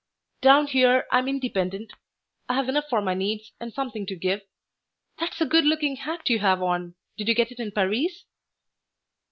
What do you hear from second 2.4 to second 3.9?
I have enough for my needs and